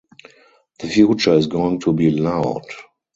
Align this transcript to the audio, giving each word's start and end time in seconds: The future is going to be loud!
The 0.79 0.87
future 0.87 1.33
is 1.35 1.45
going 1.45 1.79
to 1.81 1.93
be 1.93 2.09
loud! 2.09 2.65